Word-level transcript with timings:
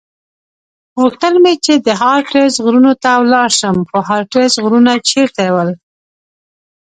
غوښتل 0.99 1.33
مې 1.43 1.53
چې 1.65 1.73
د 1.85 1.87
هارتز 2.01 2.53
غرونو 2.65 2.93
ته 3.03 3.09
ولاړ 3.21 3.49
شم، 3.59 3.77
خو 3.89 3.97
هارتز 4.09 4.51
غرونه 4.63 4.93
چېرته 5.09 5.41
ول؟ 5.53 5.69